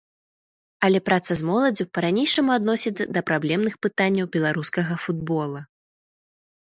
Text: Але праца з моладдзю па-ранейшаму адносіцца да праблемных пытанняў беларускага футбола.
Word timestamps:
Але 0.87 0.99
праца 1.09 1.31
з 1.41 1.47
моладдзю 1.49 1.85
па-ранейшаму 1.97 2.51
адносіцца 2.59 3.03
да 3.17 3.21
праблемных 3.33 3.73
пытанняў 3.87 4.25
беларускага 4.37 4.93
футбола. 5.07 5.59